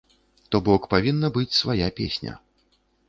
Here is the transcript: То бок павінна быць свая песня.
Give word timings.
То 0.53 0.61
бок 0.69 0.87
павінна 0.95 1.31
быць 1.35 1.57
свая 1.59 1.91
песня. 2.01 2.33